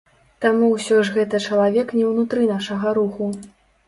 [0.43, 3.29] Таму ўсё ж гэта чалавек не ўнутры нашага руху.